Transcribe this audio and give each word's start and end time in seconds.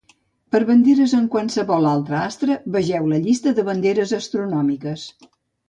Per 0.53 0.61
a 0.61 0.67
banderes 0.69 1.13
amb 1.17 1.29
qualsevol 1.35 1.85
altre 1.91 2.17
astre, 2.21 2.57
vegeu 2.77 3.13
la 3.13 3.21
llista 3.29 3.55
de 3.61 3.69
banderes 3.71 4.17
astronòmiques. 4.23 5.09